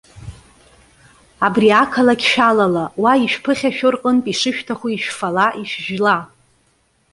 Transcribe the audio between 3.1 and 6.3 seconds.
ишәԥыхьашәо рҟынтә ишышәҭаху ишәфала, ишәжәыла.